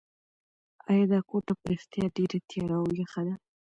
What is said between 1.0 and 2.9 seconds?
دا کوټه په رښتیا ډېره تیاره او